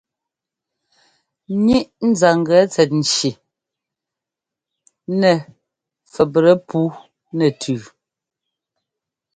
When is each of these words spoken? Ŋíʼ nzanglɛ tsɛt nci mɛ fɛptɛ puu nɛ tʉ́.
Ŋíʼ 1.65 1.87
nzanglɛ 2.09 2.59
tsɛt 2.71 2.91
nci 2.99 3.29
mɛ 5.19 5.31
fɛptɛ 6.13 6.51
puu 6.67 6.85
nɛ 7.37 7.47
tʉ́. 7.61 7.79